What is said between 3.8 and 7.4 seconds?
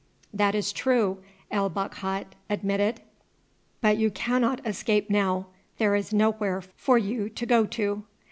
"but you cannot escape now; there is nowhere for you